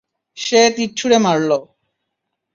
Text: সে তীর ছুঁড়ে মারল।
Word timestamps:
সে 0.37 0.61
তীর 0.75 0.89
ছুঁড়ে 0.97 1.17
মারল। 1.17 1.51